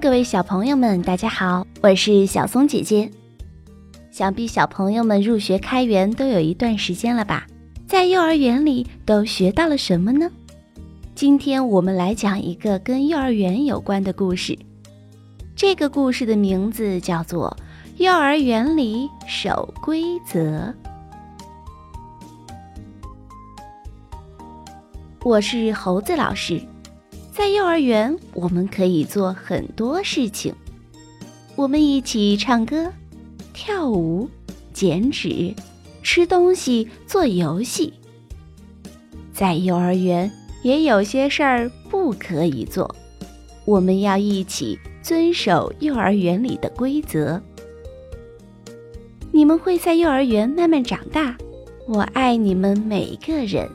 [0.00, 3.10] 各位小朋友们，大家好，我是小松姐姐。
[4.10, 7.46] 想必小朋友们入学开园都有一段时间了吧？
[7.86, 10.30] 在幼儿园里都学到了什么呢？
[11.14, 14.56] 今天我们来讲一个跟幼儿园有关的故事。
[15.54, 17.56] 这个故事的名字叫做
[18.02, 20.38] 《幼儿园里守规则》。
[25.22, 26.60] 我是猴子老师。
[27.36, 30.54] 在幼儿园，我们可以做很多事情。
[31.54, 32.90] 我们一起唱歌、
[33.52, 34.26] 跳舞、
[34.72, 35.54] 剪纸、
[36.02, 37.92] 吃东西、做游戏。
[39.34, 40.32] 在幼儿园，
[40.62, 42.96] 也有些事儿不可以做。
[43.66, 47.38] 我们要一起遵守幼儿园里的规则。
[49.30, 51.36] 你们会在幼儿园慢慢长大。
[51.86, 53.68] 我爱你们每个人，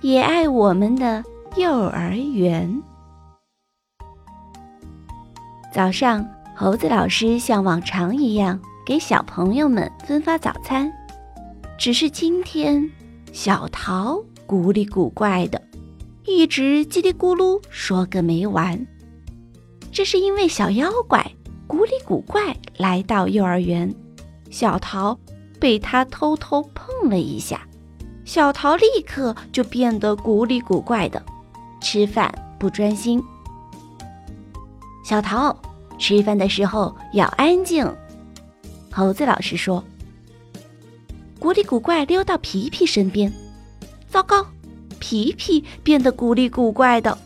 [0.00, 1.22] 也爱我们的
[1.58, 2.82] 幼儿园。
[5.72, 10.92] 早上，猴子老师像往常一样给小朋友们分发早餐。
[11.78, 12.90] 只是今天，
[13.32, 15.62] 小桃古里古怪的，
[16.26, 18.86] 一直叽里咕噜说个没完。
[19.90, 21.26] 这是因为小妖怪
[21.66, 23.94] 古里古怪来到幼儿园，
[24.50, 25.18] 小桃
[25.58, 27.66] 被他偷偷碰了一下，
[28.26, 31.22] 小桃立刻就变得古里古怪的，
[31.80, 33.24] 吃饭不专心。
[35.02, 35.56] 小桃，
[35.98, 37.90] 吃饭的时候要安静。
[38.90, 39.82] 猴子老师说
[41.40, 43.32] ：“古里古怪溜到皮皮身边，
[44.08, 44.46] 糟糕，
[44.98, 47.16] 皮皮变得古里古怪的。”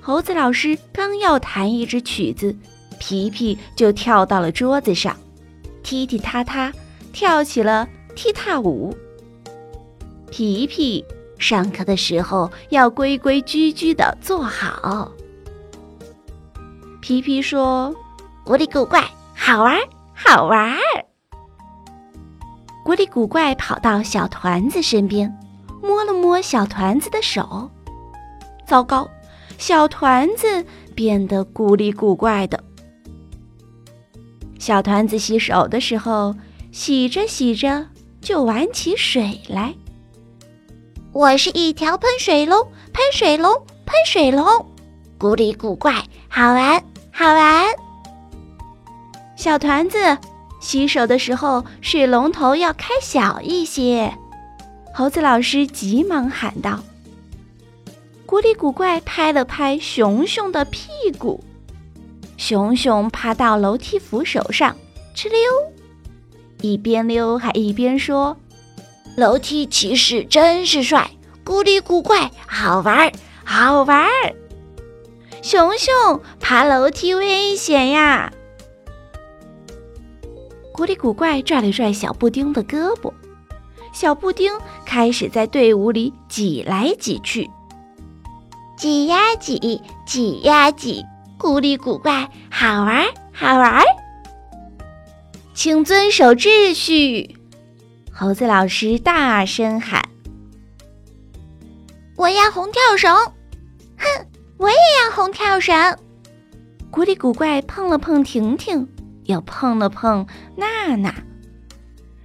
[0.00, 2.56] 猴子老师刚要弹一支曲子，
[2.98, 5.14] 皮皮就跳到了桌子上，
[5.82, 6.72] 踢踢踏踏
[7.12, 8.96] 跳起了踢踏舞。
[10.30, 11.04] 皮皮，
[11.38, 15.12] 上课的时候要规规矩矩的坐好。
[17.00, 17.94] 皮皮说
[18.44, 19.02] ：“古里古怪，
[19.34, 19.78] 好玩，
[20.14, 20.76] 好玩。”
[22.84, 25.32] 古里古怪跑到小团子身边，
[25.82, 27.70] 摸了摸小团子的手。
[28.66, 29.08] 糟糕，
[29.58, 30.64] 小团子
[30.94, 32.62] 变得古里古怪的。
[34.58, 36.34] 小团子洗手的时候，
[36.72, 37.86] 洗着洗着
[38.20, 39.72] 就玩起水来。
[41.12, 42.60] 我是一条喷水龙，
[42.92, 43.52] 喷水龙，
[43.86, 44.44] 喷水龙，
[45.18, 46.80] 古里古怪，好玩。
[47.10, 47.66] 好玩，
[49.34, 50.16] 小团子
[50.60, 54.16] 洗手的时候，水龙头要开小一些。
[54.94, 56.78] 猴子老师急忙喊道
[58.24, 61.42] ：“古里古怪拍了拍熊熊的屁股，
[62.36, 64.76] 熊熊爬到楼梯扶手上，
[65.16, 65.40] 哧溜，
[66.60, 68.36] 一边溜还一边说
[69.18, 71.10] ：‘楼梯骑士真是帅，
[71.42, 73.10] 古里古怪，好玩，
[73.44, 74.08] 好玩。’”
[75.42, 78.32] 熊熊爬楼梯危险呀！
[80.72, 83.12] 古里古怪拽了拽小布丁的胳膊，
[83.92, 84.52] 小布丁
[84.84, 87.48] 开始在队伍里挤来挤去，
[88.76, 91.04] 挤呀挤，挤呀挤，
[91.38, 93.82] 古里古怪，好玩好玩！
[95.54, 97.36] 请遵守秩序！
[98.12, 100.08] 猴子老师大声喊
[102.16, 103.14] ：“我要红跳绳！”
[103.98, 104.27] 哼！
[104.58, 105.96] 我也要红跳绳。
[106.90, 108.88] 古里古怪碰了碰婷婷，
[109.24, 110.26] 又碰了碰
[110.56, 111.14] 娜娜，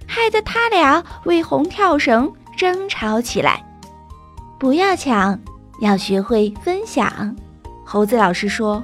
[0.06, 3.64] 害得他俩为红跳绳争吵起来。
[4.58, 5.38] 不要抢，
[5.80, 7.36] 要学会分享。
[7.84, 8.82] 猴子老师说：“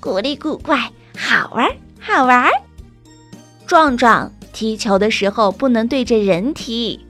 [0.00, 1.68] 古里古怪，好玩，
[2.00, 2.50] 好玩。”
[3.66, 7.06] 壮壮踢球的时候不能对着人踢。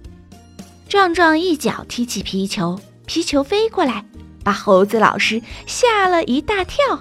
[0.88, 4.04] 壮壮一脚踢起皮球，皮球飞过来。
[4.44, 6.98] 把猴子老师吓了一大跳。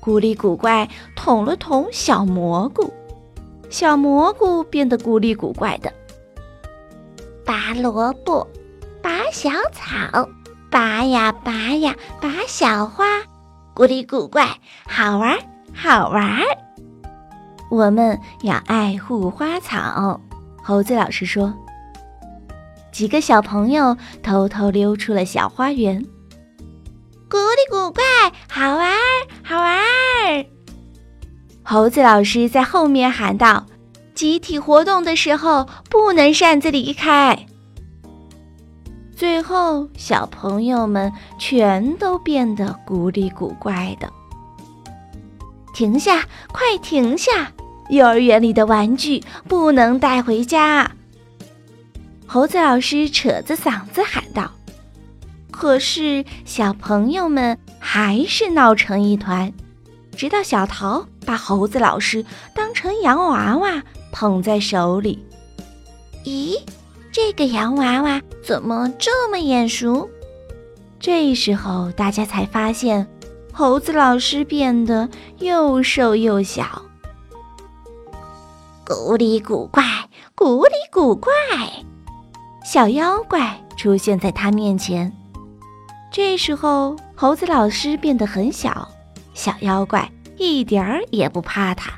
[0.00, 2.92] 古里古怪捅了捅小蘑菇，
[3.70, 5.92] 小蘑菇变得古里古怪的。
[7.44, 8.46] 拔萝卜，
[9.02, 10.28] 拔小草，
[10.70, 13.04] 拔呀拔呀拔小花，
[13.72, 15.38] 古里古怪，好玩
[15.74, 16.42] 好玩。
[17.70, 20.20] 我们要爱护花草。
[20.62, 21.52] 猴子老师说。
[22.94, 26.00] 几个小朋友偷偷溜出了小花园，
[27.28, 28.04] 古里古怪，
[28.48, 29.00] 好玩儿
[29.42, 30.46] 好玩儿！
[31.64, 33.66] 猴子老师在后面喊道
[34.14, 37.46] ：“集体活动的时候不能擅自离开。”
[39.16, 44.08] 最后，小朋友们全都变得古里古怪的。
[45.74, 47.50] 停下，快停下！
[47.90, 50.92] 幼儿园里的玩具不能带回家。
[52.34, 54.50] 猴子老师扯着嗓子喊道
[55.52, 59.52] ：“可是小朋友们还是闹成一团，
[60.16, 65.24] 直到小桃把猴子老师当成洋娃娃捧在手里。
[66.24, 66.60] 咦，
[67.12, 70.10] 这个洋娃娃怎么这么眼熟？
[70.98, 73.06] 这时候大家才发现，
[73.52, 75.08] 猴子老师变得
[75.38, 76.82] 又瘦又小。
[78.84, 79.84] 古里古怪，
[80.34, 81.30] 古里古怪，
[82.64, 85.12] 小妖怪出现在他面前。
[86.10, 88.88] 这时候，猴子老师变得很小，
[89.34, 91.92] 小妖怪一点儿也不怕他。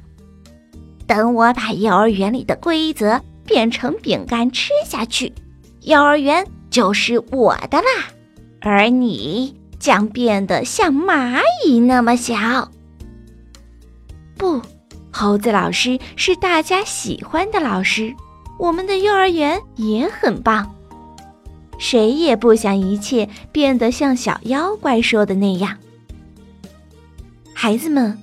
[1.07, 5.33] 等我把幼儿园里的规则变成饼干吃下去，
[5.83, 8.09] 幼儿园就是我的啦，
[8.61, 12.73] 而你将变得像蚂蚁那么小。
[14.37, 14.61] 不，
[15.13, 18.13] 猴子老师是大家喜欢的老师，
[18.59, 20.75] 我们的幼儿园也很棒。
[21.79, 25.77] 谁也不想一切变得像小妖怪说的那样。
[27.53, 28.19] 孩子们，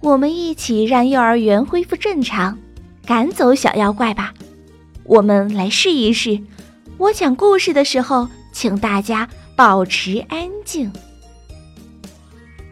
[0.00, 2.58] 我们一起让幼儿园恢复正常，
[3.06, 4.34] 赶走小妖怪吧。
[5.04, 6.40] 我们来试一试。
[6.96, 10.92] 我讲故事的时候，请大家保持安静。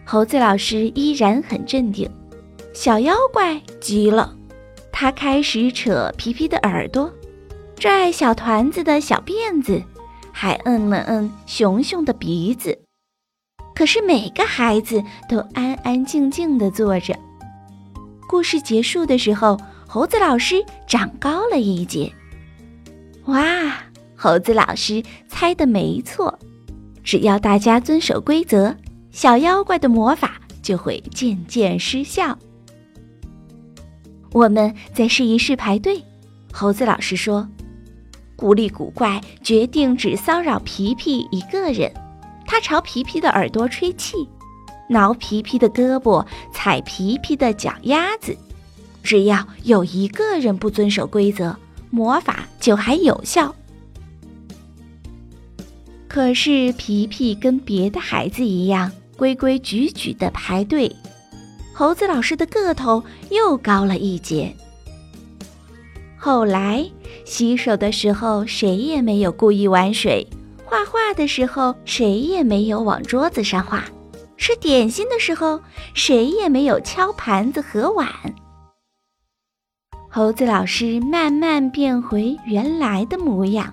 [0.05, 2.11] 猴子老师依然很镇定。
[2.75, 4.36] 小妖怪急了，
[4.99, 7.13] 他开始扯皮皮的耳朵，
[7.77, 9.83] 拽小团子的小辫子。
[10.33, 12.79] 还摁了摁熊熊的鼻子，
[13.75, 17.15] 可是每个孩子都安安静静地坐着。
[18.27, 22.11] 故事结束的时候，猴子老师长高了一截。
[23.27, 23.45] 哇，
[24.17, 26.39] 猴子老师猜的没错，
[27.05, 28.75] 只要大家遵守规则，
[29.11, 32.39] 小妖怪的魔法就会渐渐失效。
[34.37, 36.05] 我们再试一试排队，
[36.53, 37.49] 猴子老师说。
[38.37, 41.91] 古里古怪决定只骚扰皮皮一个人，
[42.47, 44.29] 他朝皮皮的耳朵吹气，
[44.91, 46.23] 挠皮皮的胳膊，
[46.53, 48.37] 踩皮皮的脚丫子。
[49.03, 51.56] 只要有一个人不遵守规则，
[51.88, 53.55] 魔法就还有效。
[56.06, 60.94] 可是皮皮跟别的孩子一样，规规矩矩的排队。
[61.78, 64.50] 猴子老师的个头又高了一截。
[66.17, 66.90] 后来
[67.26, 70.26] 洗手的时候，谁也没有故意玩水；
[70.64, 73.81] 画画的时候，谁也没有往桌子上画；
[74.38, 75.61] 吃点心的时候，
[75.93, 78.08] 谁也没有敲盘子和碗。
[80.08, 83.70] 猴子老师慢慢变回原来的模样。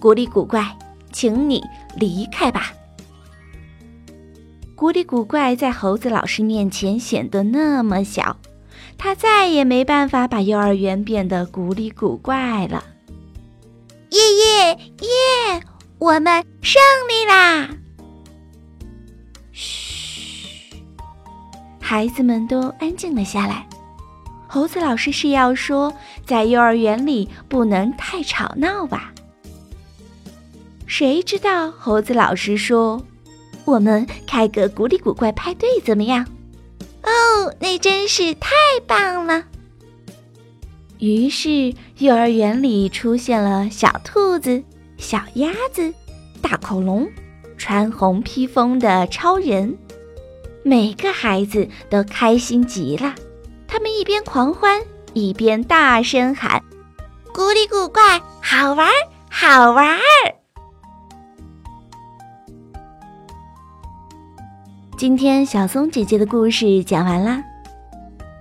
[0.00, 0.74] 古里古怪，
[1.12, 1.62] 请你
[1.94, 2.72] 离开吧。
[4.76, 8.36] 古里古怪在猴子老师面前显得那么小。
[8.98, 12.84] 他再也没办法把幼儿园变得古里古怪了。
[14.10, 15.62] 耶耶耶！
[15.98, 17.68] 我们胜利啦！
[19.52, 20.76] 嘘，
[21.80, 23.66] 孩子们都安静了下来。
[24.46, 25.92] 猴子老师是要说，
[26.24, 29.12] 在幼儿园里不能太吵闹吧？
[30.86, 33.02] 谁知道猴子老师说
[33.64, 36.26] ：“我们开个古里古怪派对怎么样？”
[37.02, 38.50] 哦，那真是太
[38.86, 39.44] 棒了！
[40.98, 44.62] 于是，幼儿园里出现了小兔子、
[44.96, 45.92] 小鸭子、
[46.40, 47.06] 大恐龙、
[47.58, 49.76] 穿红披风的超人，
[50.62, 53.14] 每个孩子都开心极了。
[53.68, 54.80] 他们一边狂欢，
[55.12, 56.62] 一边大声喊
[57.34, 58.88] ：“古里古怪，好玩，
[59.28, 59.98] 好玩！”
[64.96, 67.42] 今天小松姐姐的故事讲完啦。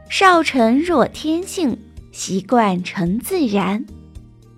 [0.08, 1.80] 少成若天性，
[2.12, 3.84] 习惯成自然。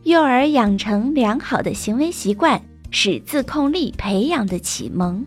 [0.04, 2.62] 幼儿养成良好的行为习惯，
[2.92, 5.26] 是自控力培养的启蒙。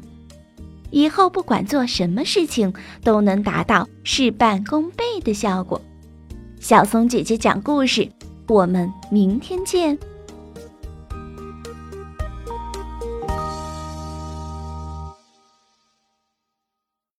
[0.90, 5.80] 以后不管做什么事情，都能达到事半功倍的效果。
[6.60, 8.06] 小松姐姐讲故事，
[8.46, 9.98] 我们明天见。